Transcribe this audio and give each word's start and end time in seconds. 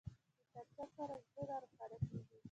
کتابچه 0.53 0.85
سره 0.97 1.15
زړونه 1.31 1.53
روښانه 1.61 1.97
کېږي 2.07 2.37